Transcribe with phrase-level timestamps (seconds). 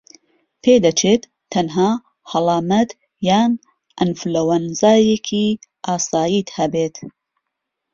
[0.63, 1.23] پێدەچێت
[1.53, 1.91] تەنها
[2.31, 2.89] هەڵامەت
[3.27, 3.51] یان
[3.97, 5.49] ئەنفلەوەنزایەکی
[5.85, 6.95] ئاساییت هەبێت